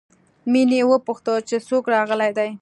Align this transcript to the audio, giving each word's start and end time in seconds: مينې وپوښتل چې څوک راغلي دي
مينې 0.51 0.79
وپوښتل 0.87 1.37
چې 1.49 1.55
څوک 1.67 1.83
راغلي 1.95 2.31
دي 2.37 2.49